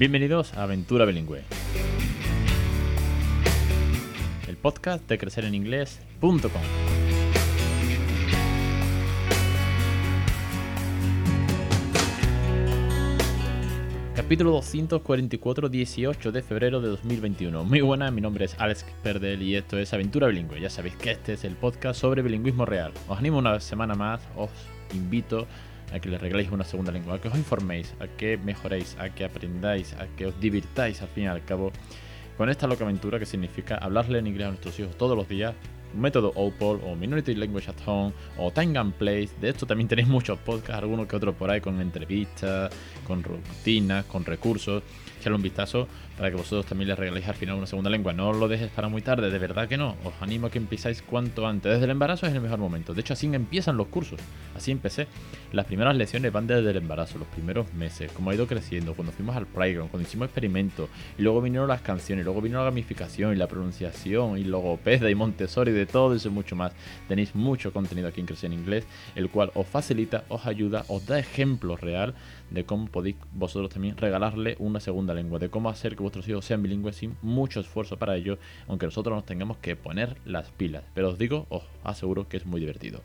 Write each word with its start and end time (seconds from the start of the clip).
Bienvenidos 0.00 0.54
a 0.54 0.62
Aventura 0.62 1.04
Bilingüe, 1.04 1.42
el 4.48 4.56
podcast 4.56 5.06
de 5.06 5.18
crecereninglés.com. 5.18 6.40
Capítulo 14.16 14.52
244, 14.52 15.68
18 15.68 16.32
de 16.32 16.42
febrero 16.42 16.80
de 16.80 16.88
2021. 16.88 17.62
Muy 17.64 17.82
buenas, 17.82 18.10
mi 18.10 18.22
nombre 18.22 18.46
es 18.46 18.58
Alex 18.58 18.86
Perdel 19.02 19.42
y 19.42 19.56
esto 19.56 19.76
es 19.76 19.92
Aventura 19.92 20.28
Bilingüe. 20.28 20.62
Ya 20.62 20.70
sabéis 20.70 20.96
que 20.96 21.10
este 21.10 21.34
es 21.34 21.44
el 21.44 21.56
podcast 21.56 22.00
sobre 22.00 22.22
bilingüismo 22.22 22.64
real. 22.64 22.94
Os 23.06 23.18
animo 23.18 23.36
una 23.36 23.60
semana 23.60 23.94
más, 23.94 24.22
os 24.34 24.48
invito 24.94 25.46
que 25.98 26.08
le 26.08 26.18
regaléis 26.18 26.50
una 26.50 26.64
segunda 26.64 26.92
lengua, 26.92 27.14
a 27.16 27.20
que 27.20 27.28
os 27.28 27.34
informéis, 27.34 27.94
a 27.98 28.06
que 28.06 28.36
mejoréis, 28.36 28.96
a 29.00 29.08
que 29.10 29.24
aprendáis, 29.24 29.94
a 29.94 30.06
que 30.16 30.26
os 30.26 30.38
divirtáis 30.38 31.02
al 31.02 31.08
fin 31.08 31.24
y 31.24 31.26
al 31.26 31.44
cabo 31.44 31.72
con 32.36 32.48
esta 32.48 32.66
loca 32.66 32.84
aventura 32.84 33.18
que 33.18 33.26
significa 33.26 33.76
hablarle 33.76 34.18
en 34.18 34.26
inglés 34.26 34.46
a 34.46 34.50
nuestros 34.50 34.78
hijos 34.78 34.96
todos 34.96 35.16
los 35.16 35.28
días. 35.28 35.54
Método 35.94 36.32
OPOL 36.34 36.80
o 36.84 36.94
Minority 36.94 37.34
Language 37.34 37.70
at 37.70 37.76
Home 37.86 38.12
o 38.38 38.50
Time 38.50 38.78
and 38.78 38.94
Place. 38.94 39.30
De 39.40 39.48
esto 39.48 39.66
también 39.66 39.88
tenéis 39.88 40.08
muchos 40.08 40.38
podcasts, 40.38 40.82
algunos 40.82 41.06
que 41.06 41.16
otros 41.16 41.34
por 41.34 41.50
ahí 41.50 41.60
con 41.60 41.80
entrevistas, 41.80 42.72
con 43.06 43.22
rutinas, 43.22 44.04
con 44.06 44.24
recursos. 44.24 44.82
Echadle 45.18 45.36
un 45.36 45.42
vistazo 45.42 45.86
para 46.16 46.30
que 46.30 46.36
vosotros 46.36 46.66
también 46.66 46.88
les 46.88 46.98
regaléis 46.98 47.28
al 47.28 47.34
final 47.34 47.56
una 47.56 47.66
segunda 47.66 47.90
lengua. 47.90 48.12
No 48.12 48.32
lo 48.32 48.48
dejes 48.48 48.70
para 48.70 48.88
muy 48.88 49.02
tarde, 49.02 49.30
de 49.30 49.38
verdad 49.38 49.68
que 49.68 49.76
no. 49.76 49.96
Os 50.04 50.14
animo 50.20 50.46
a 50.46 50.50
que 50.50 50.58
empezáis 50.58 51.02
cuanto 51.02 51.46
antes. 51.46 51.72
Desde 51.72 51.84
el 51.84 51.90
embarazo 51.90 52.26
es 52.26 52.34
el 52.34 52.40
mejor 52.40 52.58
momento. 52.58 52.94
De 52.94 53.00
hecho, 53.00 53.12
así 53.12 53.26
empiezan 53.26 53.76
los 53.76 53.88
cursos. 53.88 54.20
Así 54.54 54.70
empecé. 54.70 55.06
Las 55.52 55.66
primeras 55.66 55.96
lecciones 55.96 56.32
van 56.32 56.46
desde 56.46 56.70
el 56.70 56.76
embarazo, 56.76 57.18
los 57.18 57.28
primeros 57.28 57.72
meses, 57.74 58.12
cómo 58.12 58.30
ha 58.30 58.34
ido 58.34 58.46
creciendo, 58.46 58.94
cuando 58.94 59.12
fuimos 59.12 59.36
al 59.36 59.46
playground, 59.46 59.90
cuando 59.90 60.06
hicimos 60.06 60.26
experimentos, 60.26 60.88
y 61.18 61.22
luego 61.22 61.40
vinieron 61.40 61.68
las 61.68 61.80
canciones, 61.80 62.24
luego 62.24 62.40
vino 62.40 62.58
la 62.58 62.64
gamificación 62.64 63.32
y 63.32 63.36
la 63.36 63.46
pronunciación, 63.46 64.38
y 64.38 64.44
logopeda 64.44 65.10
y 65.10 65.14
Montessori, 65.14 65.72
de 65.80 65.86
todo 65.86 66.14
eso 66.14 66.28
y 66.28 66.30
mucho 66.30 66.56
más. 66.56 66.72
Tenéis 67.08 67.34
mucho 67.34 67.72
contenido 67.72 68.08
aquí 68.08 68.20
en 68.20 68.26
Crecer 68.26 68.52
en 68.52 68.58
Inglés, 68.58 68.86
el 69.14 69.30
cual 69.30 69.50
os 69.54 69.66
facilita, 69.66 70.24
os 70.28 70.46
ayuda, 70.46 70.84
os 70.88 71.06
da 71.06 71.18
ejemplos 71.18 71.80
real 71.80 72.14
de 72.50 72.64
cómo 72.64 72.86
podéis 72.86 73.16
vosotros 73.32 73.70
también 73.70 73.96
regalarle 73.96 74.56
una 74.58 74.80
segunda 74.80 75.14
lengua, 75.14 75.38
de 75.38 75.50
cómo 75.50 75.68
hacer 75.68 75.96
que 75.96 76.02
vuestros 76.02 76.28
hijos 76.28 76.44
sean 76.44 76.62
bilingües 76.62 76.96
sin 76.96 77.16
mucho 77.22 77.60
esfuerzo 77.60 77.96
para 77.96 78.16
ello, 78.16 78.38
aunque 78.68 78.86
nosotros 78.86 79.14
nos 79.14 79.24
tengamos 79.24 79.58
que 79.58 79.76
poner 79.76 80.16
las 80.24 80.50
pilas. 80.50 80.84
Pero 80.94 81.10
os 81.10 81.18
digo, 81.18 81.46
os 81.48 81.62
aseguro 81.84 82.28
que 82.28 82.36
es 82.36 82.46
muy 82.46 82.60
divertido. 82.60 83.00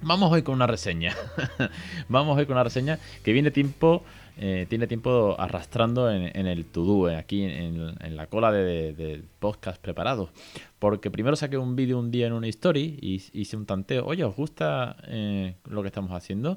Vamos 0.00 0.30
hoy 0.30 0.42
con 0.42 0.54
una 0.54 0.66
reseña. 0.66 1.14
Vamos 2.08 2.38
hoy 2.38 2.46
con 2.46 2.54
una 2.54 2.64
reseña 2.64 2.98
que 3.24 3.32
viene 3.32 3.50
tiempo, 3.50 4.04
eh, 4.36 4.66
tiene 4.68 4.86
tiempo 4.86 5.34
arrastrando 5.38 6.10
en, 6.10 6.46
el 6.46 6.64
to-do, 6.66 7.10
eh, 7.10 7.16
aquí 7.16 7.42
en, 7.42 8.16
la 8.16 8.26
cola 8.28 8.52
de, 8.52 8.92
de, 8.92 9.22
podcast 9.40 9.82
preparados. 9.82 10.30
Porque 10.78 11.10
primero 11.10 11.36
saqué 11.36 11.58
un 11.58 11.74
vídeo 11.74 11.98
un 11.98 12.10
día 12.10 12.26
en 12.26 12.32
una 12.32 12.46
story 12.48 12.98
y 13.00 13.22
hice 13.32 13.56
un 13.56 13.66
tanteo. 13.66 14.06
Oye, 14.06 14.24
¿os 14.24 14.36
gusta 14.36 14.96
eh, 15.08 15.56
lo 15.68 15.82
que 15.82 15.88
estamos 15.88 16.12
haciendo? 16.12 16.54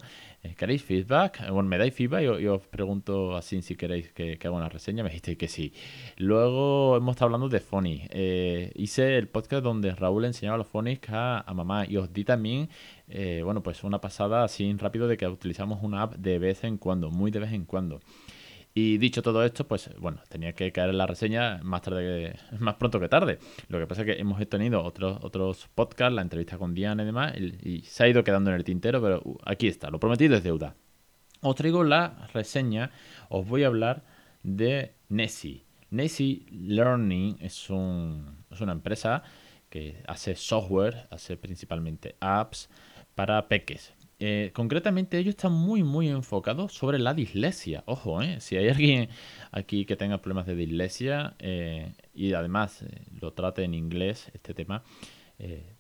¿Queréis 0.58 0.84
feedback? 0.84 1.50
Bueno, 1.52 1.70
me 1.70 1.78
dais 1.78 1.94
feedback 1.94 2.24
y, 2.40 2.48
os 2.48 2.66
pregunto 2.68 3.36
así 3.36 3.62
si 3.62 3.76
queréis 3.76 4.12
que, 4.12 4.38
haga 4.42 4.52
una 4.52 4.70
reseña. 4.70 5.04
Me 5.04 5.10
dijiste 5.10 5.38
que 5.38 5.48
sí. 5.48 5.74
Luego 6.18 6.98
hemos 6.98 7.14
estado 7.14 7.28
hablando 7.28 7.50
de 7.50 7.60
Phonics. 7.60 8.10
hice 8.76 9.18
el 9.18 9.28
podcast 9.28 9.64
donde 9.64 9.94
Raúl 9.94 10.26
enseñaba 10.26 10.58
los 10.58 10.68
Phonics 10.68 11.10
a, 11.10 11.42
a 11.42 11.54
mamá 11.54 11.86
y 11.88 11.98
os 11.98 12.12
di 12.12 12.24
también 12.24 12.70
eh, 13.14 13.42
bueno, 13.44 13.62
pues 13.62 13.84
una 13.84 14.00
pasada 14.00 14.44
así 14.46 14.74
rápido 14.78 15.08
de 15.08 15.18
que 15.18 15.28
utilizamos 15.28 15.84
una 15.84 16.04
app 16.04 16.16
de 16.16 16.40
vez 16.40 16.64
en 16.64 16.78
cuando, 16.78 17.12
muy 17.12 17.30
de 17.30 17.40
vez 17.40 17.52
en 17.52 17.66
cuando. 17.66 18.00
Y 18.74 18.98
dicho 18.98 19.22
todo 19.22 19.44
esto, 19.44 19.68
pues 19.68 19.90
bueno, 20.00 20.22
tenía 20.30 20.54
que 20.54 20.72
caer 20.72 20.92
en 20.92 20.98
la 20.98 21.06
reseña 21.06 21.60
más 21.62 21.82
tarde 21.82 22.36
más 22.60 22.76
pronto 22.76 23.00
que 23.00 23.10
tarde. 23.10 23.40
Lo 23.68 23.80
que 23.80 23.88
pasa 23.88 24.02
es 24.02 24.08
que 24.08 24.22
hemos 24.22 24.48
tenido 24.48 24.82
otros, 24.84 25.20
otros 25.24 25.68
podcasts, 25.76 26.16
la 26.16 26.22
entrevista 26.22 26.58
con 26.58 26.74
Diana 26.74 27.04
y 27.04 27.06
demás, 27.06 27.34
y, 27.38 27.82
se 27.82 28.04
ha 28.04 28.08
ido 28.08 28.24
quedando 28.24 28.50
en 28.52 28.58
el 28.58 28.64
tintero, 28.64 29.02
pero 29.02 29.22
uh, 29.24 29.38
aquí 29.46 29.68
está, 29.68 29.90
lo 29.90 30.00
prometido 30.00 30.36
es 30.36 30.44
deuda. 30.44 30.76
Os 31.42 31.56
traigo 31.56 31.84
la 31.84 32.28
reseña, 32.34 32.92
os 33.30 33.48
voy 33.48 33.64
a 33.64 33.68
hablar 33.68 34.04
de 34.44 34.94
Nessie. 35.10 35.66
Nessie 35.90 36.46
Learning 36.52 37.38
es, 37.42 37.70
un, 37.70 38.46
es 38.50 38.62
una 38.62 38.72
empresa 38.72 39.24
que 39.70 40.04
hace 40.08 40.36
software, 40.36 41.08
hace 41.10 41.36
principalmente 41.36 42.16
apps, 42.20 42.70
para 43.16 43.48
peques. 43.48 43.94
Eh, 44.24 44.52
concretamente 44.54 45.18
ellos 45.18 45.32
están 45.32 45.52
muy 45.52 45.82
muy 45.82 46.08
enfocados 46.08 46.74
sobre 46.74 47.00
la 47.00 47.16
dislexia. 47.16 47.84
Ojo, 47.88 48.22
eh, 48.22 48.40
si 48.40 48.56
hay 48.56 48.70
alguien 48.70 49.10
aquí 49.52 49.84
que 49.84 49.96
tenga 49.96 50.22
problemas 50.22 50.46
de 50.46 50.56
dislexia 50.56 51.36
eh, 51.40 51.96
y 52.14 52.34
además 52.34 52.86
lo 53.20 53.34
trate 53.34 53.64
en 53.64 53.74
inglés 53.74 54.30
este 54.34 54.54
tema, 54.54 54.84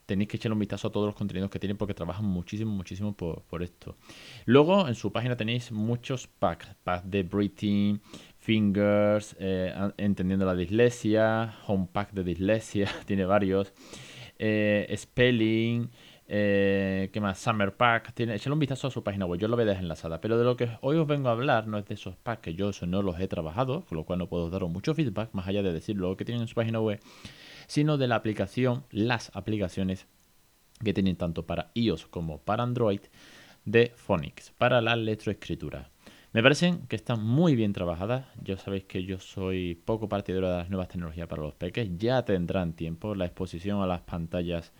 tenéis 0.08 0.28
que 0.28 0.38
echarle 0.38 0.54
un 0.54 0.60
vistazo 0.60 0.88
a 0.88 0.92
todos 0.92 1.06
los 1.06 1.14
contenidos 1.14 1.52
que 1.52 1.60
tienen 1.60 1.78
porque 1.78 1.94
trabajan 1.94 2.26
muchísimo, 2.26 2.72
muchísimo 2.72 3.16
por, 3.16 3.62
esto. 3.62 3.96
Luego 4.46 4.88
en 4.88 4.96
su 4.96 5.12
página 5.12 5.38
tenéis 5.38 5.72
muchos 5.72 6.26
packs, 6.26 6.74
packs 6.84 7.08
de 7.08 7.22
breathing, 7.22 8.02
fingers, 8.40 9.36
entendiendo 9.98 10.48
la 10.48 10.56
dislexia, 10.56 11.54
home 11.68 11.88
pack 11.92 12.12
de 12.12 12.24
dislexia, 12.24 12.90
tiene 13.06 13.24
varios, 13.24 13.72
spelling. 14.96 15.92
Eh, 16.34 17.10
¿Qué 17.12 17.20
más? 17.20 17.40
Summer 17.40 17.76
Pack. 17.76 18.14
Tiene, 18.14 18.36
echale 18.36 18.54
un 18.54 18.60
vistazo 18.60 18.88
a 18.88 18.92
su 18.92 19.04
página 19.04 19.26
web. 19.26 19.38
Yo 19.38 19.50
lo 19.50 19.58
voy 19.58 19.64
a 19.64 19.66
dejar 19.66 19.84
enlazada. 19.84 20.22
Pero 20.22 20.38
de 20.38 20.46
lo 20.46 20.56
que 20.56 20.70
hoy 20.80 20.96
os 20.96 21.06
vengo 21.06 21.28
a 21.28 21.34
hablar 21.34 21.68
no 21.68 21.78
es 21.78 21.86
de 21.86 21.96
esos 21.96 22.16
packs 22.16 22.42
que 22.42 22.54
yo 22.56 22.70
eso 22.70 22.86
no 22.86 23.02
los 23.02 23.20
he 23.20 23.28
trabajado, 23.28 23.84
con 23.84 23.98
lo 23.98 24.06
cual 24.06 24.20
no 24.20 24.30
puedo 24.30 24.50
daros 24.50 24.72
mucho 24.72 24.96
feedback, 24.96 25.34
más 25.34 25.46
allá 25.46 25.62
de 25.62 25.74
decir 25.74 25.98
lo 25.98 26.16
que 26.16 26.24
tienen 26.24 26.44
en 26.44 26.48
su 26.48 26.56
página 26.56 26.80
web, 26.80 27.02
sino 27.68 27.98
de 27.98 28.08
la 28.08 28.16
aplicación, 28.16 28.86
las 28.92 29.30
aplicaciones 29.36 30.08
que 30.82 30.94
tienen 30.94 31.18
tanto 31.18 31.46
para 31.46 31.72
iOS 31.74 32.08
como 32.08 32.38
para 32.38 32.64
Android 32.64 33.02
de 33.66 33.92
Phonics, 33.98 34.52
para 34.58 34.80
la 34.80 34.96
letroescritura. 34.96 35.90
Me 36.32 36.42
parecen 36.42 36.88
que 36.88 36.96
están 36.96 37.22
muy 37.22 37.58
bien 37.58 37.74
trabajadas. 37.74 38.26
Ya 38.42 38.56
sabéis 38.56 38.86
que 38.86 39.04
yo 39.04 39.20
soy 39.20 39.76
poco 39.76 40.08
partidario 40.08 40.48
de 40.48 40.58
las 40.60 40.70
nuevas 40.70 40.88
tecnologías 40.88 41.28
para 41.28 41.42
los 41.42 41.56
peques. 41.56 41.90
Ya 41.98 42.24
tendrán 42.24 42.72
tiempo. 42.72 43.16
La 43.16 43.26
exposición 43.26 43.82
a 43.82 43.86
las 43.86 44.00
pantallas 44.00 44.72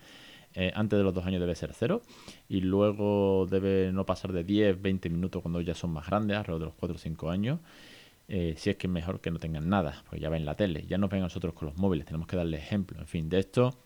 eh, 0.54 0.72
antes 0.74 0.98
de 0.98 1.04
los 1.04 1.14
dos 1.14 1.24
años 1.26 1.40
debe 1.40 1.54
ser 1.54 1.72
cero 1.74 2.02
y 2.48 2.60
luego 2.60 3.46
debe 3.50 3.92
no 3.92 4.04
pasar 4.06 4.32
de 4.32 4.44
10, 4.44 4.80
20 4.80 5.10
minutos 5.10 5.42
cuando 5.42 5.60
ya 5.60 5.74
son 5.74 5.90
más 5.90 6.06
grandes, 6.06 6.36
alrededor 6.36 6.60
de 6.60 6.66
los 6.66 6.74
4 6.74 6.96
o 6.96 6.98
5 6.98 7.30
años. 7.30 7.60
Eh, 8.28 8.54
si 8.56 8.70
es 8.70 8.76
que 8.76 8.86
es 8.86 8.92
mejor 8.92 9.20
que 9.20 9.30
no 9.30 9.38
tengan 9.38 9.68
nada, 9.68 10.02
porque 10.04 10.20
ya 10.20 10.30
ven 10.30 10.44
la 10.44 10.54
tele, 10.54 10.86
ya 10.86 10.96
nos 10.96 11.10
ven 11.10 11.20
a 11.20 11.24
nosotros 11.24 11.54
con 11.54 11.66
los 11.66 11.76
móviles, 11.76 12.06
tenemos 12.06 12.26
que 12.26 12.36
darle 12.36 12.56
ejemplo. 12.56 12.98
En 12.98 13.06
fin, 13.06 13.28
de 13.28 13.40
esto, 13.40 13.76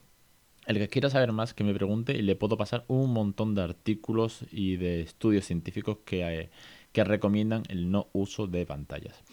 el 0.67 0.77
que 0.77 0.87
quiera 0.87 1.09
saber 1.09 1.31
más, 1.31 1.53
que 1.53 1.63
me 1.63 1.73
pregunte 1.73 2.13
y 2.13 2.21
le 2.21 2.35
puedo 2.35 2.57
pasar 2.57 2.85
un 2.87 3.11
montón 3.11 3.55
de 3.55 3.63
artículos 3.63 4.45
y 4.51 4.77
de 4.77 5.01
estudios 5.01 5.45
científicos 5.45 5.99
que, 6.05 6.21
eh, 6.21 6.49
que 6.91 7.03
recomiendan 7.03 7.63
el 7.69 7.91
no 7.91 8.07
uso 8.13 8.47
de 8.47 8.65
pantallas. 8.65 9.23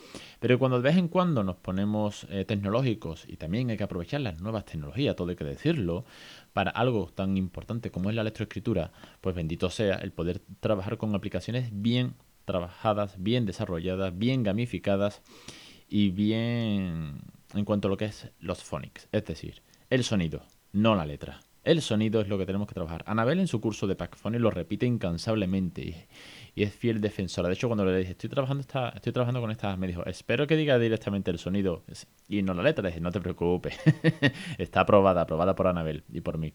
Pero 0.40 0.58
cuando 0.58 0.78
de 0.78 0.82
vez 0.82 0.96
en 0.96 1.08
cuando 1.08 1.42
nos 1.42 1.56
ponemos 1.56 2.26
eh, 2.30 2.44
tecnológicos 2.44 3.24
y 3.26 3.36
también 3.36 3.70
hay 3.70 3.76
que 3.76 3.84
aprovechar 3.84 4.20
las 4.20 4.40
nuevas 4.40 4.64
tecnologías, 4.64 5.16
todo 5.16 5.30
hay 5.30 5.36
que 5.36 5.44
decirlo, 5.44 6.04
para 6.52 6.70
algo 6.70 7.10
tan 7.14 7.36
importante 7.36 7.90
como 7.90 8.10
es 8.10 8.16
la 8.16 8.22
electroescritura, 8.22 8.92
pues 9.20 9.34
bendito 9.34 9.70
sea 9.70 9.96
el 9.96 10.12
poder 10.12 10.40
trabajar 10.60 10.98
con 10.98 11.14
aplicaciones 11.14 11.70
bien 11.72 12.14
trabajadas, 12.44 13.16
bien 13.18 13.46
desarrolladas, 13.46 14.16
bien 14.16 14.42
gamificadas 14.42 15.22
y 15.88 16.10
bien 16.10 17.22
en 17.54 17.64
cuanto 17.64 17.88
a 17.88 17.90
lo 17.90 17.96
que 17.96 18.06
es 18.06 18.30
los 18.40 18.62
phonics, 18.62 19.08
es 19.12 19.24
decir, 19.24 19.62
el 19.90 20.04
sonido, 20.04 20.42
no 20.72 20.94
la 20.94 21.06
letra. 21.06 21.40
El 21.64 21.80
sonido 21.80 22.20
es 22.20 22.28
lo 22.28 22.36
que 22.36 22.44
tenemos 22.44 22.68
que 22.68 22.74
trabajar. 22.74 23.02
Anabel 23.06 23.40
en 23.40 23.48
su 23.48 23.60
curso 23.60 23.86
de 23.86 23.96
Packphone 23.96 24.38
lo 24.38 24.50
repite 24.50 24.84
incansablemente 24.84 25.82
y, 26.54 26.62
es 26.62 26.72
fiel 26.72 27.00
defensora. 27.00 27.48
De 27.48 27.54
hecho, 27.54 27.68
cuando 27.68 27.86
le 27.86 27.96
dije, 27.96 28.12
estoy 28.12 28.28
trabajando, 28.28 28.60
esta, 28.60 28.90
estoy 28.90 29.12
trabajando 29.12 29.40
con 29.40 29.50
estas, 29.50 29.76
me 29.78 29.86
dijo, 29.86 30.04
espero 30.04 30.46
que 30.46 30.56
diga 30.56 30.78
directamente 30.78 31.30
el 31.30 31.38
sonido 31.38 31.82
y 32.28 32.42
no 32.42 32.52
la 32.52 32.62
letra. 32.62 32.82
Le 32.82 32.90
dije, 32.90 33.00
no 33.00 33.10
te 33.10 33.20
preocupes. 33.20 33.78
Está 34.58 34.80
aprobada, 34.80 35.22
aprobada 35.22 35.54
por 35.54 35.66
Anabel 35.66 36.04
y 36.12 36.20
por 36.20 36.36
mí. 36.36 36.52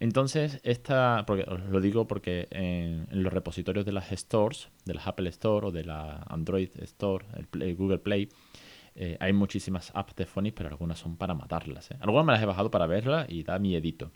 Entonces, 0.00 0.60
esta, 0.64 1.24
porque 1.26 1.44
os 1.46 1.60
lo 1.66 1.80
digo 1.80 2.08
porque 2.08 2.48
en, 2.50 3.06
los 3.10 3.32
repositorios 3.32 3.84
de 3.84 3.92
las 3.92 4.10
stores, 4.10 4.70
de 4.84 4.94
las 4.94 5.06
Apple 5.06 5.28
Store 5.28 5.68
o 5.68 5.70
de 5.70 5.84
la 5.84 6.24
Android 6.28 6.70
Store, 6.80 7.24
el 7.60 7.76
Google 7.76 7.98
Play, 7.98 8.28
eh, 8.94 9.16
hay 9.20 9.32
muchísimas 9.32 9.90
apps 9.94 10.14
de 10.16 10.26
Phonics, 10.26 10.56
pero 10.56 10.68
algunas 10.68 10.98
son 10.98 11.16
para 11.16 11.34
matarlas. 11.34 11.90
¿eh? 11.90 11.96
Algunas 12.00 12.26
me 12.26 12.32
las 12.32 12.42
he 12.42 12.46
bajado 12.46 12.70
para 12.70 12.86
verlas 12.86 13.26
y 13.28 13.42
da 13.42 13.58
miedito. 13.58 14.10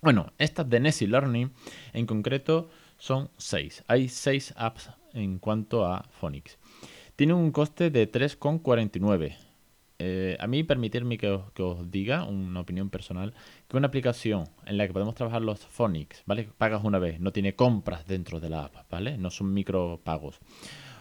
Bueno, 0.00 0.32
estas 0.38 0.68
de 0.68 0.80
Nessie 0.80 1.08
Learning 1.08 1.52
en 1.92 2.06
concreto 2.06 2.70
son 2.98 3.30
seis. 3.36 3.84
Hay 3.86 4.08
seis 4.08 4.54
apps 4.56 4.90
en 5.12 5.38
cuanto 5.38 5.86
a 5.86 6.02
Phonics. 6.20 6.58
Tiene 7.16 7.34
un 7.34 7.52
coste 7.52 7.90
de 7.90 8.10
3,49. 8.10 9.36
Eh, 10.00 10.36
a 10.40 10.46
mí 10.48 10.64
permitirme 10.64 11.18
que 11.18 11.28
os, 11.28 11.90
diga 11.90 12.24
una 12.24 12.60
opinión 12.60 12.90
personal 12.90 13.32
que 13.68 13.76
una 13.76 13.86
aplicación 13.86 14.48
en 14.66 14.76
la 14.76 14.88
que 14.88 14.92
podemos 14.92 15.14
trabajar 15.14 15.40
los 15.42 15.60
Phonics, 15.60 16.24
¿vale? 16.26 16.48
Pagas 16.58 16.82
una 16.82 16.98
vez, 16.98 17.20
no 17.20 17.32
tiene 17.32 17.54
compras 17.54 18.04
dentro 18.06 18.40
de 18.40 18.50
la 18.50 18.64
app, 18.64 18.90
¿vale? 18.90 19.16
No 19.16 19.30
son 19.30 19.54
micropagos. 19.54 20.40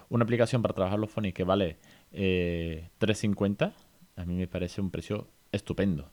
Una 0.09 0.23
aplicación 0.25 0.61
para 0.61 0.75
trabajar 0.75 0.99
los 0.99 1.09
Phonics 1.09 1.33
que 1.33 1.43
vale 1.43 1.77
3.50 2.13 3.67
eh, 3.67 3.73
a 4.15 4.25
mí 4.25 4.35
me 4.35 4.47
parece 4.47 4.81
un 4.81 4.91
precio 4.91 5.27
estupendo. 5.51 6.09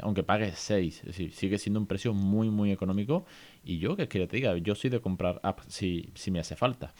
Aunque 0.00 0.22
pagues 0.22 0.58
6, 0.58 1.00
es 1.00 1.04
decir, 1.04 1.32
sigue 1.32 1.58
siendo 1.58 1.78
un 1.78 1.86
precio 1.86 2.14
muy, 2.14 2.48
muy 2.48 2.72
económico. 2.72 3.26
Y 3.62 3.78
yo, 3.78 3.96
que 3.96 4.08
quiero 4.08 4.26
que 4.26 4.30
te 4.30 4.36
diga, 4.38 4.56
yo 4.56 4.74
soy 4.74 4.88
de 4.88 5.00
comprar 5.00 5.40
apps 5.42 5.66
si, 5.68 6.10
si 6.14 6.30
me 6.30 6.40
hace 6.40 6.56
falta. 6.56 6.94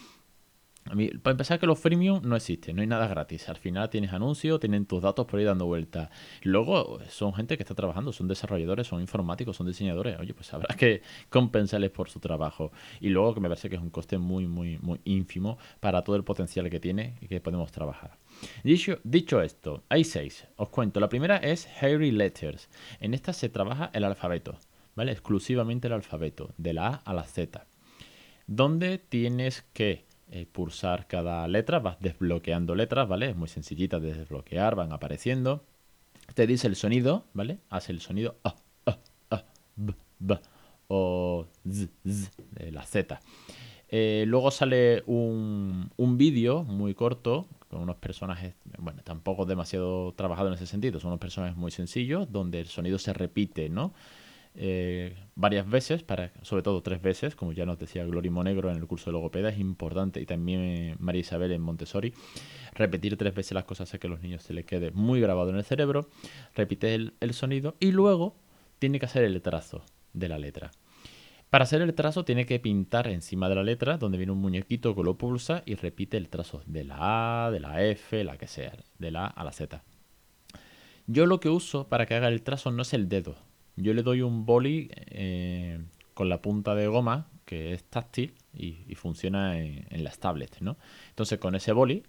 A 0.91 0.95
mí, 0.95 1.09
para 1.09 1.33
empezar, 1.33 1.59
que 1.59 1.67
los 1.67 1.79
freemium 1.79 2.21
no 2.23 2.37
existen, 2.37 2.77
no 2.77 2.83
hay 2.83 2.87
nada 2.87 3.09
gratis. 3.09 3.49
Al 3.49 3.57
final 3.57 3.89
tienes 3.89 4.13
anuncios, 4.13 4.61
tienen 4.61 4.85
tus 4.85 5.01
datos 5.01 5.25
por 5.25 5.41
ahí 5.41 5.45
dando 5.45 5.65
vueltas. 5.65 6.11
Luego 6.43 6.99
son 7.09 7.33
gente 7.33 7.57
que 7.57 7.63
está 7.63 7.75
trabajando, 7.75 8.13
son 8.13 8.29
desarrolladores, 8.29 8.87
son 8.87 9.01
informáticos, 9.01 9.57
son 9.57 9.67
diseñadores. 9.67 10.19
Oye, 10.21 10.35
pues 10.35 10.53
habrá 10.53 10.77
que 10.77 11.01
compensarles 11.31 11.91
por 11.91 12.11
su 12.11 12.21
trabajo. 12.21 12.71
Y 13.01 13.09
luego 13.09 13.33
que 13.35 13.41
me 13.41 13.49
parece 13.49 13.71
que 13.71 13.77
es 13.77 13.83
un 13.83 13.89
coste 13.89 14.19
muy, 14.19 14.47
muy, 14.47 14.79
muy 14.79 15.01
ínfimo 15.05 15.57
para 15.81 16.05
todo 16.05 16.17
el 16.17 16.25
potencial 16.25 16.69
que 16.69 16.81
tiene 16.81 17.17
y 17.23 17.29
que 17.29 17.41
podemos 17.41 17.73
trabajar. 17.73 18.19
Dicho, 18.63 18.99
dicho 19.05 19.41
esto, 19.41 19.85
hay 19.89 20.05
seis. 20.05 20.47
Os 20.57 20.69
cuento. 20.69 21.01
La 21.01 21.09
primera 21.09 21.39
es 21.39 21.67
Harry 21.81 22.11
Letters. 22.11 22.69
En 23.01 23.15
esta 23.15 23.33
se 23.33 23.49
trabaja 23.49 23.91
el 23.95 24.05
alfabeto, 24.05 24.59
¿vale? 24.95 25.13
Exclusivamente 25.13 25.87
el 25.87 25.95
alfabeto, 25.95 26.53
de 26.59 26.75
la 26.75 26.89
A 26.89 26.95
a 27.07 27.15
la 27.15 27.25
Z. 27.25 27.67
Donde 28.47 28.99
tienes 28.99 29.65
que 29.73 30.05
eh, 30.35 30.47
pulsar 30.47 31.07
cada 31.07 31.47
letra, 31.47 31.79
vas 31.79 31.97
desbloqueando 32.01 32.75
letras, 32.75 33.07
¿vale? 33.07 33.31
Es 33.31 33.37
muy 33.37 33.47
sencillita 33.47 34.01
de 34.01 34.15
desbloquear, 34.15 34.75
van 34.75 34.93
apareciendo. 34.93 35.63
Te 36.35 36.49
dice 36.49 36.67
el 36.67 36.75
sonido, 36.75 37.25
¿vale? 37.35 37.59
Hace 37.71 37.93
el 37.93 38.01
sonido 38.01 38.35
A, 38.43 38.57
A, 38.85 38.99
A, 39.31 39.45
B, 39.77 39.95
B 40.19 40.37
o 40.89 41.47
Z, 41.71 41.89
Z 42.05 42.43
de 42.51 42.73
la 42.73 42.83
Z. 42.83 43.21
Eh, 43.89 44.25
luego 44.27 44.51
sale 44.51 45.05
un, 45.07 45.93
un 45.97 46.19
vídeo 46.19 46.65
muy 46.65 46.95
corto 46.95 47.47
con 47.69 47.83
unos 47.83 47.97
personajes, 47.97 48.57
bueno, 48.79 49.03
tampoco 49.05 49.47
demasiado 49.47 50.15
trabajado 50.15 50.49
en 50.49 50.55
ese 50.55 50.67
sentido, 50.67 50.99
son 50.99 51.11
unos 51.11 51.21
personajes 51.21 51.57
muy 51.57 51.71
sencillos 51.71 52.33
donde 52.33 52.59
el 52.59 52.67
sonido 52.67 52.99
se 52.99 53.13
repite, 53.13 53.69
¿no? 53.69 53.95
Eh, 54.57 55.17
varias 55.35 55.69
veces, 55.69 56.05
para, 56.05 56.33
sobre 56.43 56.63
todo 56.63 56.83
tres 56.83 57.03
veces, 57.03 57.35
como 57.35 57.53
ya 57.53 57.67
nos 57.67 57.79
decía 57.79 58.05
Glory 58.05 58.31
Monegro 58.31 58.71
en 58.71 58.77
el 58.77 58.87
curso 58.87 59.07
de 59.07 59.13
logopeda, 59.13 59.49
es 59.49 59.59
importante, 59.59 60.21
y 60.21 60.27
también 60.27 60.61
eh, 60.61 60.97
María 60.99 61.21
Isabel 61.21 61.53
en 61.53 61.61
Montessori, 61.61 62.15
repetir 62.73 63.17
tres 63.17 63.35
veces 63.35 63.53
las 63.53 63.65
cosas 63.65 63.93
a 63.93 63.99
que 63.99 64.07
a 64.07 64.11
los 64.11 64.21
niños 64.21 64.43
se 64.43 64.55
les 64.55 64.65
quede 64.65 64.91
muy 64.93 65.21
grabado 65.21 65.51
en 65.51 65.57
el 65.57 65.65
cerebro, 65.65 66.09
repite 66.55 66.95
el, 66.95 67.15
el 67.21 67.35
sonido 67.35 67.77
y 67.81 67.91
luego 67.91 68.37
tiene 68.79 69.01
que 69.01 69.07
hacer 69.07 69.25
el 69.25 69.41
trazo 69.43 69.85
de 70.13 70.29
la 70.29 70.39
letra. 70.39 70.71
Para 71.51 71.65
hacer 71.65 71.83
el 71.83 71.95
trazo 71.95 72.25
tiene 72.25 72.47
que 72.47 72.59
pintar 72.59 73.07
encima 73.07 73.49
de 73.49 73.55
la 73.55 73.63
letra, 73.63 73.97
donde 73.97 74.19
viene 74.19 74.33
un 74.33 74.41
muñequito 74.41 74.95
que 74.95 75.05
lo 75.05 75.17
pulsa 75.19 75.63
y 75.67 75.77
repite 75.77 76.17
el 76.17 76.29
trazo 76.29 76.63
de 76.67 76.85
la 76.85 77.47
A, 77.47 77.51
de 77.51 77.61
la 77.61 77.85
F, 77.85 78.25
la 78.25 78.37
que 78.37 78.49
sea, 78.49 78.73
de 78.99 79.11
la 79.11 79.27
A 79.27 79.29
a 79.29 79.45
la 79.45 79.53
Z. 79.53 79.85
Yo 81.07 81.27
lo 81.27 81.39
que 81.39 81.51
uso 81.51 81.89
para 81.89 82.07
que 82.07 82.15
haga 82.15 82.29
el 82.29 82.43
trazo 82.43 82.73
no 82.73 82.83
es 82.83 82.93
el 82.93 83.09
dedo, 83.09 83.37
yo 83.77 83.95
le 83.95 84.03
doy 84.03 84.23
un 84.23 84.47
boli 84.47 84.91
eh, 84.93 85.81
con 86.15 86.29
la 86.29 86.41
punta 86.41 86.75
de 86.75 86.87
goma 86.87 87.29
que 87.45 87.75
es 87.75 87.85
táctil 87.85 88.35
y, 88.53 88.95
funciona 88.95 89.59
en, 89.59 90.05
las 90.05 90.19
tablets, 90.19 90.63
¿no? 90.63 90.77
Entonces 91.11 91.39
con 91.39 91.55
ese 91.55 91.73
boli 91.73 92.05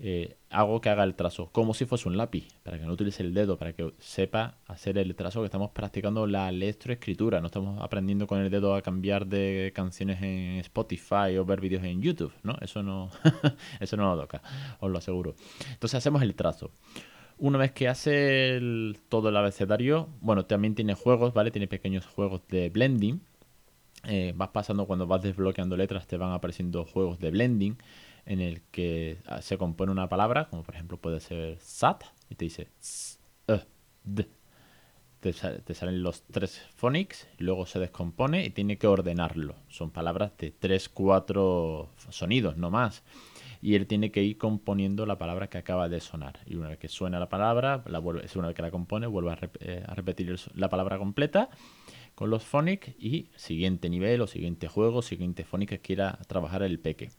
eh, 0.00 0.36
hago 0.50 0.80
que 0.80 0.90
haga 0.90 1.02
el 1.04 1.14
trazo 1.14 1.50
como 1.50 1.74
si 1.74 1.84
fuese 1.84 2.08
un 2.08 2.16
lápiz, 2.16 2.48
para 2.62 2.78
que 2.78 2.84
no 2.84 2.92
utilice 2.92 3.22
el 3.22 3.34
dedo, 3.34 3.58
para 3.58 3.72
que 3.72 3.92
sepa 3.98 4.58
hacer 4.66 4.98
el 4.98 5.14
trazo 5.14 5.40
que 5.40 5.46
estamos 5.46 5.70
practicando 5.70 6.26
la 6.26 6.48
electroescritura, 6.48 7.40
no 7.40 7.46
estamos 7.46 7.82
aprendiendo 7.82 8.26
con 8.26 8.40
el 8.40 8.50
dedo 8.50 8.74
a 8.74 8.82
cambiar 8.82 9.26
de 9.26 9.72
canciones 9.74 10.22
en 10.22 10.58
Spotify 10.58 11.36
o 11.38 11.44
ver 11.44 11.60
vídeos 11.60 11.82
en 11.84 12.02
YouTube, 12.02 12.32
¿no? 12.42 12.56
Eso 12.60 12.82
no, 12.82 13.10
eso 13.80 13.96
no 13.96 14.14
lo 14.14 14.22
toca, 14.22 14.42
os 14.80 14.90
lo 14.90 14.98
aseguro. 14.98 15.34
Entonces 15.70 15.96
hacemos 15.96 16.22
el 16.22 16.34
trazo. 16.34 16.70
Una 17.40 17.56
vez 17.56 17.70
que 17.70 17.86
hace 17.86 18.60
todo 19.08 19.28
el 19.28 19.36
abecedario, 19.36 20.08
bueno, 20.20 20.46
también 20.46 20.74
tiene 20.74 20.94
juegos, 20.94 21.34
¿vale? 21.34 21.52
Tiene 21.52 21.68
pequeños 21.68 22.04
juegos 22.04 22.42
de 22.48 22.68
blending. 22.68 23.20
Eh, 24.04 24.32
vas 24.34 24.48
pasando 24.48 24.86
cuando 24.86 25.06
vas 25.06 25.22
desbloqueando 25.22 25.76
letras, 25.76 26.08
te 26.08 26.16
van 26.16 26.32
apareciendo 26.32 26.84
juegos 26.84 27.18
de 27.20 27.30
blending 27.30 27.76
en 28.26 28.40
el 28.40 28.62
que 28.70 29.18
ah, 29.26 29.40
se 29.40 29.56
compone 29.56 29.92
una 29.92 30.08
palabra, 30.08 30.48
como 30.48 30.62
por 30.62 30.74
ejemplo 30.74 30.98
puede 30.98 31.20
ser 31.20 31.58
SAT, 31.60 32.04
y 32.28 32.34
te 32.34 32.44
dice 32.44 32.68
S, 32.80 33.18
e, 33.46 33.60
D. 34.04 34.28
Te, 35.20 35.32
te, 35.32 35.74
salen 35.74 36.02
los 36.02 36.22
tres 36.22 36.60
phonics, 36.76 37.26
luego 37.38 37.66
se 37.66 37.80
descompone 37.80 38.44
y 38.44 38.50
tiene 38.50 38.78
que 38.78 38.86
ordenarlo. 38.86 39.56
Son 39.68 39.90
palabras 39.90 40.32
de 40.38 40.52
3, 40.52 40.88
4 40.90 41.90
sonidos, 42.10 42.56
no 42.56 42.70
más 42.70 43.02
y 43.60 43.74
él 43.74 43.86
tiene 43.86 44.10
que 44.10 44.22
ir 44.22 44.38
componiendo 44.38 45.06
la 45.06 45.18
palabra 45.18 45.48
que 45.48 45.58
acaba 45.58 45.88
de 45.88 46.00
sonar. 46.00 46.40
Y 46.46 46.56
una 46.56 46.68
vez 46.68 46.78
que 46.78 46.88
suena 46.88 47.18
la 47.18 47.28
palabra, 47.28 47.82
la 47.86 47.98
vuelve, 47.98 48.26
una 48.36 48.48
vez 48.48 48.56
que 48.56 48.62
la 48.62 48.70
compone, 48.70 49.06
vuelve 49.06 49.32
a, 49.32 49.38
eh, 49.60 49.84
repetir 49.94 50.34
la 50.54 50.68
palabra 50.68 50.98
completa 50.98 51.50
con 52.14 52.30
los 52.30 52.44
phonics 52.44 52.88
y 52.98 53.30
siguiente 53.36 53.88
nivel 53.88 54.20
o 54.20 54.26
siguiente 54.26 54.68
juego, 54.68 55.02
siguiente 55.02 55.44
phonics 55.44 55.70
que 55.70 55.80
quiera 55.80 56.18
trabajar 56.26 56.62
el 56.62 56.78
peque. 56.78 57.10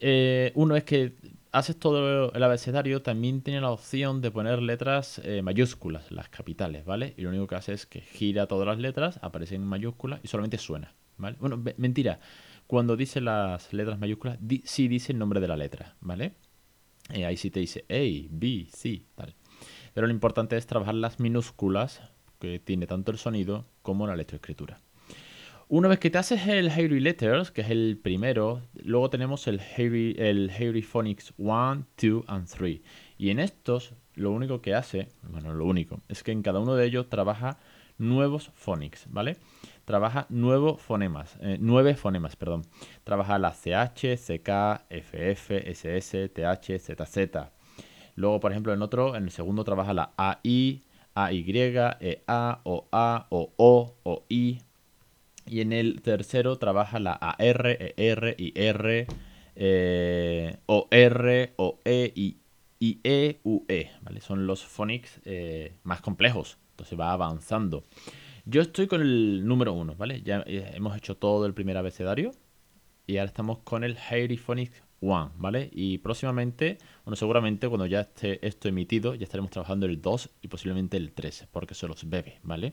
Eh, 0.00 0.52
una 0.54 0.74
vez 0.74 0.84
que 0.84 1.14
haces 1.50 1.78
todo 1.78 2.32
el 2.32 2.42
abecedario, 2.42 3.02
también 3.02 3.42
tiene 3.42 3.60
la 3.60 3.70
opción 3.70 4.20
de 4.20 4.30
poner 4.30 4.62
letras 4.62 5.20
eh, 5.24 5.42
mayúsculas, 5.42 6.10
las 6.12 6.28
capitales, 6.28 6.84
¿vale? 6.84 7.14
Y 7.16 7.22
lo 7.22 7.30
único 7.30 7.46
que 7.46 7.56
hace 7.56 7.72
es 7.72 7.86
que 7.86 8.00
gira 8.00 8.46
todas 8.46 8.66
las 8.66 8.78
letras, 8.78 9.18
aparecen 9.22 9.62
en 9.62 9.68
mayúsculas 9.68 10.20
y 10.22 10.28
solamente 10.28 10.58
suena, 10.58 10.94
¿vale? 11.16 11.36
Bueno, 11.40 11.62
mentira. 11.76 12.20
Cuando 12.68 12.98
dice 12.98 13.22
las 13.22 13.72
letras 13.72 13.98
mayúsculas, 13.98 14.38
sí 14.64 14.88
dice 14.88 15.12
el 15.12 15.18
nombre 15.18 15.40
de 15.40 15.48
la 15.48 15.56
letra, 15.56 15.96
¿vale? 16.02 16.34
Eh, 17.14 17.24
ahí 17.24 17.38
sí 17.38 17.50
te 17.50 17.60
dice 17.60 17.86
A, 17.88 18.28
B, 18.30 18.66
C, 18.70 19.04
tal. 19.14 19.34
Pero 19.94 20.06
lo 20.06 20.12
importante 20.12 20.54
es 20.54 20.66
trabajar 20.66 20.94
las 20.94 21.18
minúsculas, 21.18 22.02
que 22.38 22.58
tiene 22.58 22.86
tanto 22.86 23.10
el 23.10 23.16
sonido 23.16 23.64
como 23.80 24.06
la 24.06 24.16
lectoescritura. 24.16 24.82
Una 25.68 25.88
vez 25.88 25.98
que 25.98 26.10
te 26.10 26.18
haces 26.18 26.46
el 26.46 26.68
Harry 26.68 27.00
Letters, 27.00 27.50
que 27.50 27.62
es 27.62 27.70
el 27.70 27.98
primero, 28.02 28.60
luego 28.74 29.08
tenemos 29.08 29.46
el 29.46 29.60
Harry, 29.60 30.14
el 30.18 30.50
Harry 30.50 30.82
Phonics 30.82 31.32
1, 31.38 31.86
2 31.96 32.24
and 32.26 32.48
3. 32.48 32.82
Y 33.16 33.30
en 33.30 33.38
estos, 33.38 33.94
lo 34.14 34.30
único 34.30 34.60
que 34.60 34.74
hace, 34.74 35.08
bueno, 35.22 35.54
lo 35.54 35.64
único, 35.64 36.02
es 36.08 36.22
que 36.22 36.32
en 36.32 36.42
cada 36.42 36.60
uno 36.60 36.74
de 36.74 36.84
ellos 36.84 37.08
trabaja 37.08 37.58
nuevos 37.96 38.50
phonics, 38.54 39.06
¿vale? 39.08 39.38
Trabaja 39.88 40.26
nuevos 40.28 40.82
fonemas, 40.82 41.38
eh, 41.40 41.56
nueve 41.58 41.94
fonemas, 41.94 42.36
perdón. 42.36 42.66
Trabaja 43.04 43.38
la 43.38 43.52
CH, 43.52 44.18
CK, 44.18 44.82
FF, 44.90 45.66
SS, 45.66 46.28
TH, 46.28 46.78
ZZ. 46.78 47.16
Luego, 48.14 48.38
por 48.38 48.52
ejemplo, 48.52 48.74
en 48.74 48.82
otro, 48.82 49.16
en 49.16 49.24
el 49.24 49.30
segundo 49.30 49.64
trabaja 49.64 49.94
la 49.94 50.12
AI, 50.18 50.82
AY, 51.14 51.74
EA, 52.00 52.60
OA, 52.64 53.26
OO, 53.30 53.96
OI. 54.02 54.60
Y 55.46 55.60
en 55.62 55.72
el 55.72 56.02
tercero 56.02 56.58
trabaja 56.58 57.00
la 57.00 57.12
AR, 57.14 57.94
ER, 57.96 58.34
IR, 58.36 59.06
eh, 59.56 60.56
OR, 60.66 61.50
OE 61.56 62.36
IE, 62.78 63.40
UE. 63.42 63.90
¿vale? 64.02 64.20
Son 64.20 64.46
los 64.46 64.66
phonics 64.66 65.22
eh, 65.24 65.72
más 65.82 66.02
complejos. 66.02 66.58
Entonces 66.72 67.00
va 67.00 67.12
avanzando. 67.12 67.84
Yo 68.50 68.62
estoy 68.62 68.86
con 68.86 69.02
el 69.02 69.46
número 69.46 69.74
uno, 69.74 69.94
¿vale? 69.94 70.22
Ya 70.22 70.42
eh, 70.46 70.72
hemos 70.74 70.96
hecho 70.96 71.18
todo 71.18 71.44
el 71.44 71.52
primer 71.52 71.76
abecedario 71.76 72.30
y 73.06 73.18
ahora 73.18 73.28
estamos 73.28 73.58
con 73.58 73.84
el 73.84 73.98
Phonics 74.38 74.82
One, 75.02 75.32
¿vale? 75.36 75.68
Y 75.70 75.98
próximamente, 75.98 76.78
bueno, 77.04 77.14
seguramente 77.14 77.68
cuando 77.68 77.84
ya 77.84 78.00
esté 78.00 78.38
esto 78.46 78.66
emitido, 78.66 79.14
ya 79.14 79.24
estaremos 79.24 79.50
trabajando 79.50 79.84
el 79.84 80.00
2 80.00 80.30
y 80.40 80.48
posiblemente 80.48 80.96
el 80.96 81.12
3, 81.12 81.48
porque 81.52 81.74
se 81.74 81.86
los 81.88 82.08
bebe, 82.08 82.38
¿vale? 82.42 82.72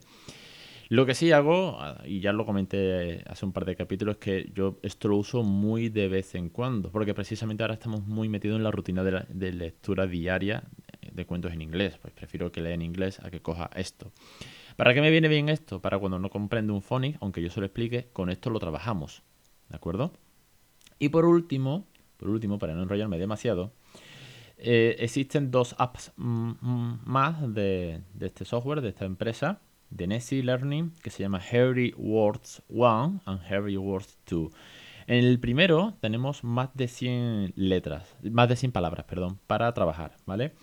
Lo 0.87 1.05
que 1.05 1.13
sí 1.13 1.33
hago, 1.33 1.77
ah, 1.81 2.01
y 2.05 2.21
ya 2.21 2.31
lo 2.31 2.45
comenté 2.45 3.25
hace 3.27 3.45
un 3.45 3.51
par 3.51 3.65
de 3.65 3.75
capítulos, 3.75 4.15
es 4.15 4.19
que 4.19 4.51
yo 4.55 4.79
esto 4.81 5.09
lo 5.09 5.17
uso 5.17 5.43
muy 5.43 5.89
de 5.89 6.07
vez 6.07 6.35
en 6.35 6.47
cuando, 6.47 6.89
porque 6.89 7.13
precisamente 7.13 7.63
ahora 7.63 7.73
estamos 7.73 8.01
muy 8.07 8.29
metidos 8.29 8.55
en 8.55 8.63
la 8.63 8.71
rutina 8.71 9.03
de, 9.03 9.25
de 9.27 9.51
lectura 9.51 10.07
diaria 10.07 10.63
de 11.11 11.25
cuentos 11.25 11.51
en 11.51 11.61
inglés, 11.61 11.97
pues 12.01 12.13
prefiero 12.13 12.51
que 12.51 12.61
lea 12.61 12.73
en 12.73 12.81
inglés 12.81 13.19
a 13.19 13.29
que 13.29 13.41
coja 13.41 13.69
esto. 13.75 14.13
¿Para 14.75 14.93
qué 14.93 15.01
me 15.01 15.09
viene 15.09 15.27
bien 15.27 15.49
esto? 15.49 15.81
Para 15.81 15.99
cuando 15.99 16.19
no 16.19 16.29
comprende 16.29 16.73
un 16.73 16.81
phonics, 16.81 17.17
aunque 17.21 17.41
yo 17.41 17.49
se 17.49 17.59
lo 17.59 17.65
explique, 17.65 18.09
con 18.11 18.29
esto 18.29 18.49
lo 18.49 18.59
trabajamos. 18.59 19.23
¿De 19.69 19.75
acuerdo? 19.75 20.11
Y 20.99 21.09
por 21.09 21.25
último, 21.25 21.87
por 22.17 22.29
último, 22.29 22.59
para 22.59 22.73
no 22.73 22.83
enrollarme 22.83 23.17
demasiado, 23.17 23.71
eh, 24.57 24.95
existen 24.99 25.51
dos 25.51 25.75
apps 25.77 26.13
más 26.17 27.53
de, 27.53 28.01
este 28.19 28.45
software, 28.45 28.81
de 28.81 28.89
esta 28.89 29.05
empresa, 29.05 29.61
de 29.89 30.07
Nessie 30.07 30.43
Learning, 30.43 30.91
que 31.01 31.09
se 31.09 31.23
llama 31.23 31.41
Harry 31.51 31.93
Words 31.97 32.63
1 32.69 33.21
and 33.25 33.41
Harry 33.49 33.77
Words 33.77 34.17
2. 34.29 34.51
En 35.07 35.23
el 35.23 35.39
primero 35.39 35.93
tenemos 36.01 36.43
más 36.43 36.69
de 36.73 36.87
100 36.87 37.53
letras, 37.55 38.15
más 38.23 38.49
de 38.49 38.55
100 38.55 38.71
palabras, 38.71 39.05
perdón, 39.05 39.39
para 39.45 39.73
trabajar, 39.73 40.15
¿vale? 40.25 40.53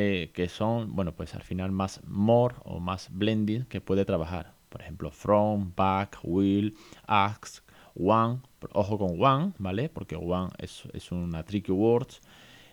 Eh, 0.00 0.30
que 0.32 0.48
son, 0.48 0.94
bueno, 0.94 1.10
pues 1.16 1.34
al 1.34 1.42
final 1.42 1.72
más 1.72 2.00
more 2.06 2.54
o 2.62 2.78
más 2.78 3.08
blending 3.10 3.64
que 3.64 3.80
puede 3.80 4.04
trabajar. 4.04 4.54
Por 4.68 4.80
ejemplo, 4.80 5.10
from, 5.10 5.72
back, 5.74 6.18
will, 6.22 6.76
ask, 7.08 7.64
one. 7.96 8.38
Ojo 8.74 8.96
con 8.96 9.20
one, 9.20 9.54
¿vale? 9.58 9.88
Porque 9.88 10.14
one 10.14 10.50
es, 10.58 11.10
una 11.10 11.42
tricky 11.42 11.72
word. 11.72 12.06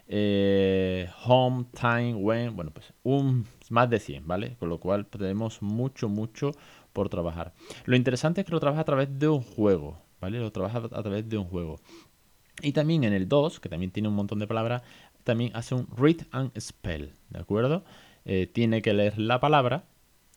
Eh, 0.08 1.10
home, 1.26 1.66
time, 1.74 2.14
when, 2.14 2.56
bueno, 2.56 2.70
pues 2.70 2.94
un 3.02 3.48
más 3.72 3.90
de 3.90 4.00
100, 4.00 4.28
¿vale? 4.28 4.56
Con 4.60 4.70
lo 4.70 4.80
cual 4.80 5.08
tenemos 5.08 5.64
mucho, 5.64 6.08
mucho 6.08 6.52
por 6.94 7.10
trabajar. 7.10 7.56
Lo 7.86 7.96
interesante 7.96 8.42
es 8.42 8.46
que 8.46 8.54
lo 8.54 8.60
trabaja 8.60 8.82
a 8.82 8.86
través 8.86 9.18
de 9.18 9.30
un 9.30 9.42
juego, 9.42 10.00
¿vale? 10.22 10.38
Lo 10.38 10.52
trabaja 10.52 10.78
a 10.78 11.02
través 11.02 11.28
de 11.28 11.40
un 11.40 11.46
juego. 11.46 11.80
Y 12.62 12.72
también 12.72 13.04
en 13.04 13.14
el 13.14 13.28
2, 13.28 13.60
que 13.60 13.68
también 13.68 13.92
tiene 13.92 14.08
un 14.08 14.16
montón 14.16 14.40
de 14.40 14.48
palabras, 14.48 14.82
también 15.26 15.52
hace 15.54 15.76
un 15.76 15.88
read 15.98 16.22
and 16.32 16.58
spell, 16.58 17.12
¿de 17.30 17.40
acuerdo? 17.40 17.84
Eh, 18.24 18.48
tiene 18.48 18.82
que 18.82 18.94
leer 18.94 19.20
la 19.20 19.42
palabra 19.42 19.84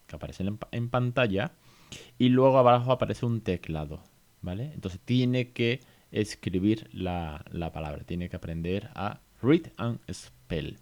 que 0.08 0.16
aparece 0.16 0.44
en, 0.72 0.88
pantalla 0.88 1.52
y 2.18 2.30
luego 2.30 2.58
abajo 2.58 2.90
aparece 2.90 3.26
un 3.26 3.42
teclado, 3.42 4.02
¿vale? 4.40 4.72
Entonces 4.74 4.98
tiene 5.04 5.52
que 5.52 5.80
escribir 6.10 6.88
la, 6.92 7.44
la 7.52 7.70
palabra, 7.70 8.02
tiene 8.04 8.28
que 8.28 8.36
aprender 8.36 8.90
a 8.94 9.20
read 9.42 9.70
and 9.76 10.00
spell. 10.10 10.78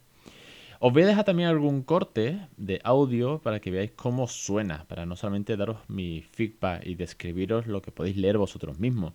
Os 0.78 0.92
voy 0.92 1.04
a 1.04 1.06
dejar 1.06 1.25
también 1.25 1.49
algún 1.49 1.83
corte 1.83 2.38
de 2.59 2.80
audio 2.85 3.38
para 3.38 3.61
que 3.61 3.71
veáis 3.71 3.92
cómo 3.92 4.28
suena, 4.28 4.85
para 4.88 5.06
no 5.06 5.16
solamente 5.16 5.56
daros 5.56 5.78
mi 5.88 6.21
feedback 6.21 6.85
y 6.85 6.97
describiros 6.97 7.66
lo 7.66 7.80
que 7.80 7.92
podéis 7.92 8.18
leer 8.18 8.37
vosotros 8.37 8.78
mismos, 8.78 9.14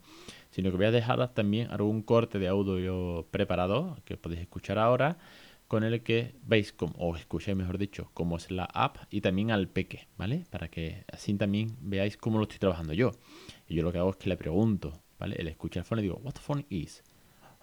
sino 0.49 0.71
que 0.71 0.77
voy 0.77 0.87
a 0.87 0.91
dejar 0.91 1.35
también 1.35 1.69
algún 1.69 2.01
corte 2.01 2.39
de 2.39 2.47
audio 2.47 3.27
preparado 3.29 3.97
que 4.05 4.17
podéis 4.17 4.41
escuchar 4.41 4.79
ahora, 4.79 5.19
con 5.67 5.83
el 5.83 6.01
que 6.01 6.33
veis, 6.41 6.73
cómo, 6.73 6.93
o 6.97 7.15
escuchéis 7.15 7.55
mejor 7.55 7.77
dicho, 7.77 8.09
cómo 8.15 8.37
es 8.37 8.49
la 8.49 8.65
app 8.65 8.97
y 9.11 9.21
también 9.21 9.51
al 9.51 9.67
peque, 9.67 10.07
¿vale? 10.17 10.45
Para 10.49 10.67
que 10.67 11.05
así 11.13 11.31
también 11.35 11.77
veáis 11.79 12.17
cómo 12.17 12.39
lo 12.39 12.43
estoy 12.43 12.57
trabajando 12.57 12.93
yo. 12.93 13.11
Y 13.69 13.75
yo 13.75 13.83
lo 13.83 13.91
que 13.91 13.99
hago 13.99 14.09
es 14.09 14.17
que 14.17 14.29
le 14.29 14.35
pregunto, 14.35 14.93
¿vale? 15.19 15.35
Él 15.37 15.47
escucha 15.47 15.81
el 15.81 15.85
phone 15.85 15.99
y 15.99 16.01
digo, 16.01 16.19
what 16.23 16.33
phone 16.41 16.65
is? 16.69 17.03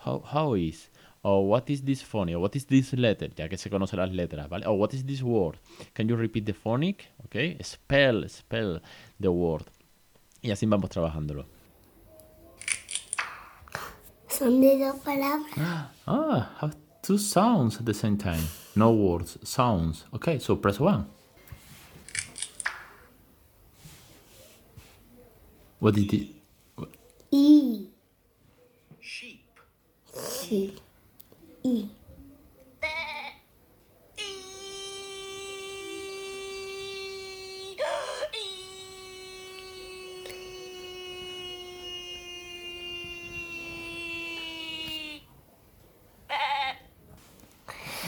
How, 0.06 0.22
how 0.32 0.54
is? 0.54 0.92
O 1.22 1.40
what 1.40 1.68
is 1.70 1.82
this 1.82 2.02
phonic? 2.02 2.36
O 2.36 2.40
what 2.40 2.56
is 2.56 2.66
this 2.66 2.92
letter? 2.92 3.30
Ya 3.36 3.48
que 3.48 3.58
se 3.58 3.70
conocen 3.70 3.98
las 3.98 4.10
letras, 4.10 4.48
¿vale? 4.48 4.66
O 4.66 4.72
what 4.74 4.94
is 4.94 5.04
this 5.04 5.22
word? 5.22 5.58
Can 5.94 6.08
you 6.08 6.16
repeat 6.16 6.46
the 6.46 6.52
phonic? 6.52 7.06
Ok. 7.24 7.60
Spell, 7.62 8.28
spell 8.28 8.80
the 9.20 9.28
word. 9.28 9.64
Y 10.42 10.50
así 10.50 10.66
vamos 10.66 10.90
trabajándolo. 10.90 11.46
Son 14.28 14.60
de 14.60 14.78
dos 14.78 14.96
palabras. 15.00 15.52
Ah, 16.06 16.56
have 16.60 16.74
two 17.02 17.18
sounds 17.18 17.78
at 17.78 17.84
the 17.84 17.92
same 17.92 18.16
time. 18.16 18.42
No 18.74 18.92
words, 18.92 19.36
sounds. 19.42 20.04
Okay, 20.14 20.38
so 20.38 20.56
press 20.56 20.80
one. 20.80 21.06
What 25.80 25.94
did 25.94 26.12
it? 26.12 26.28
E. 27.30 27.88
Sheep. 29.00 29.60
Sheep. 30.14 30.80
E. 31.68 31.88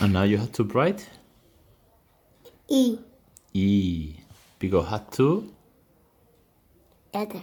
And 0.01 0.15
now 0.15 0.23
you 0.23 0.39
have 0.39 0.53
to 0.53 0.65
write 0.65 1.11
E. 2.69 2.99
E. 3.53 4.15
Because 4.59 4.89
have 4.89 5.11
to. 5.11 5.53
Letter. 7.13 7.43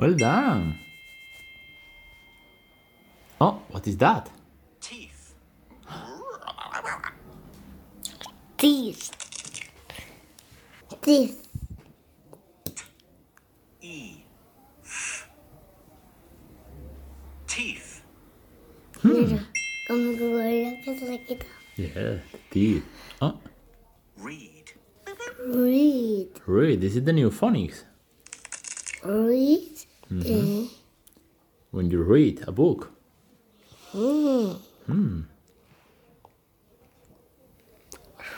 Well 0.00 0.14
done. 0.14 0.78
Oh, 3.38 3.60
what 3.68 3.86
is 3.86 3.98
that? 3.98 4.30
Teeth. 4.80 5.34
Teeth. 8.56 9.10
Teeth. 11.02 11.48
E. 13.82 14.24
Teeth. 17.46 18.02
Hmm. 19.02 19.36
Yeah, 21.76 22.16
teeth. 22.50 22.84
Oh. 23.20 23.38
Read. 24.16 24.72
Read. 25.46 26.28
Read. 26.46 26.80
This 26.80 26.96
is 26.96 27.04
the 27.04 27.12
new 27.12 27.30
phonics. 27.30 27.84
Read. 29.04 29.79
Mm-hmm. 30.10 30.66
When 31.70 31.90
you 31.90 32.02
read 32.02 32.42
a 32.46 32.52
book. 32.52 32.90
Mm. 33.94 34.58
Hmm. 34.86 35.20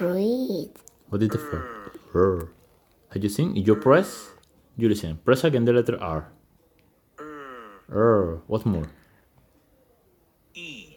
Read. 0.00 0.70
What 1.08 1.22
is 1.22 1.28
the 1.28 1.38
first? 1.38 1.96
R. 2.14 2.48
Have 3.12 3.22
you 3.22 3.28
seen? 3.28 3.56
You 3.56 3.76
press, 3.76 4.28
you 4.76 4.88
listen. 4.88 5.16
Press 5.24 5.44
again 5.44 5.64
the 5.64 5.72
letter 5.72 5.96
R. 6.00 6.32
R. 7.88 8.42
What 8.46 8.66
more? 8.66 8.88
E. 10.54 10.96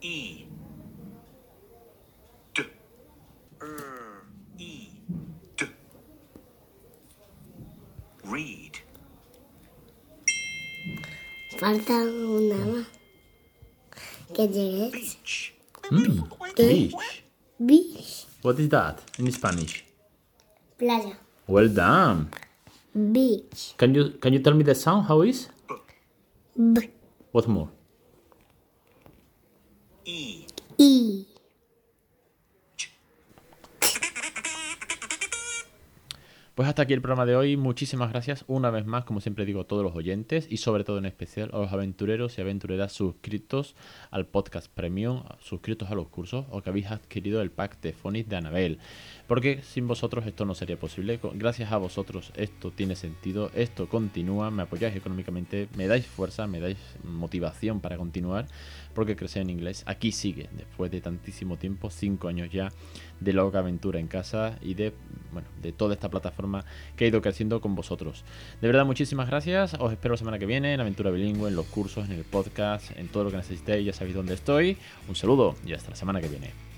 E. 0.00 0.44
D. 2.52 2.64
R. 3.60 4.24
E. 4.58 4.88
D. 5.56 5.66
Read. 8.24 8.80
Falta 11.90 12.08
una 12.08 12.54
más. 12.66 12.86
¿Qué 14.32 14.44
es? 14.44 14.92
Beach. 14.92 15.54
Mm, 15.90 16.22
beach. 16.56 16.94
Beach. 17.58 18.26
What 18.44 18.60
is 18.60 18.68
that 18.68 19.00
in 19.18 19.26
Spanish? 19.32 19.84
Playa. 20.78 21.18
Well 21.48 21.68
done. 21.68 22.28
Beach. 22.94 23.74
Can 23.76 23.92
you 23.96 24.10
can 24.20 24.32
you 24.32 24.38
tell 24.38 24.54
me 24.54 24.62
the 24.62 24.74
sound? 24.76 25.08
How 25.08 25.22
is? 25.22 25.48
B. 26.54 26.90
What 27.32 27.48
more? 27.48 27.70
E. 30.04 30.46
E. 30.78 31.26
Pues 36.60 36.68
hasta 36.68 36.82
aquí 36.82 36.92
el 36.92 37.00
programa 37.00 37.24
de 37.24 37.34
hoy. 37.36 37.56
Muchísimas 37.56 38.10
gracias 38.10 38.44
una 38.46 38.68
vez 38.68 38.84
más, 38.84 39.06
como 39.06 39.22
siempre 39.22 39.46
digo, 39.46 39.62
a 39.62 39.66
todos 39.66 39.82
los 39.82 39.96
oyentes 39.96 40.46
y 40.50 40.58
sobre 40.58 40.84
todo 40.84 40.98
en 40.98 41.06
especial 41.06 41.48
a 41.54 41.58
los 41.58 41.72
aventureros 41.72 42.36
y 42.36 42.42
aventureras 42.42 42.92
suscritos 42.92 43.74
al 44.10 44.26
podcast 44.26 44.70
Premium, 44.70 45.22
suscritos 45.38 45.90
a 45.90 45.94
los 45.94 46.08
cursos 46.08 46.44
o 46.50 46.60
que 46.60 46.68
habéis 46.68 46.90
adquirido 46.90 47.40
el 47.40 47.50
pack 47.50 47.80
de 47.80 47.94
Phonics 47.94 48.28
de 48.28 48.36
Anabel. 48.36 48.78
Porque 49.30 49.62
sin 49.62 49.86
vosotros 49.86 50.26
esto 50.26 50.44
no 50.44 50.56
sería 50.56 50.76
posible. 50.76 51.20
Gracias 51.34 51.70
a 51.70 51.76
vosotros 51.76 52.32
esto 52.34 52.72
tiene 52.72 52.96
sentido, 52.96 53.52
esto 53.54 53.88
continúa, 53.88 54.50
me 54.50 54.64
apoyáis 54.64 54.96
económicamente, 54.96 55.68
me 55.76 55.86
dais 55.86 56.04
fuerza, 56.04 56.48
me 56.48 56.58
dais 56.58 56.78
motivación 57.04 57.78
para 57.78 57.96
continuar 57.96 58.46
porque 58.92 59.14
crecer 59.14 59.42
en 59.42 59.50
inglés 59.50 59.84
aquí 59.86 60.10
sigue 60.10 60.48
después 60.50 60.90
de 60.90 61.00
tantísimo 61.00 61.58
tiempo, 61.58 61.90
cinco 61.90 62.26
años 62.26 62.50
ya 62.50 62.72
de 63.20 63.32
loca 63.32 63.60
aventura 63.60 64.00
en 64.00 64.08
casa 64.08 64.58
y 64.62 64.74
de, 64.74 64.92
bueno, 65.30 65.46
de 65.62 65.70
toda 65.70 65.94
esta 65.94 66.08
plataforma 66.08 66.64
que 66.96 67.04
he 67.04 67.08
ido 67.08 67.22
creciendo 67.22 67.60
con 67.60 67.76
vosotros. 67.76 68.24
De 68.60 68.66
verdad, 68.66 68.84
muchísimas 68.84 69.28
gracias. 69.28 69.74
Os 69.74 69.92
espero 69.92 70.14
la 70.14 70.18
semana 70.18 70.40
que 70.40 70.46
viene 70.46 70.74
en 70.74 70.80
Aventura 70.80 71.12
Bilingüe, 71.12 71.50
en 71.50 71.54
los 71.54 71.66
cursos, 71.66 72.04
en 72.06 72.16
el 72.16 72.24
podcast, 72.24 72.90
en 72.98 73.06
todo 73.06 73.22
lo 73.22 73.30
que 73.30 73.36
necesitéis. 73.36 73.86
Ya 73.86 73.92
sabéis 73.92 74.16
dónde 74.16 74.34
estoy. 74.34 74.76
Un 75.08 75.14
saludo 75.14 75.54
y 75.64 75.72
hasta 75.72 75.90
la 75.90 75.96
semana 75.96 76.20
que 76.20 76.26
viene. 76.26 76.69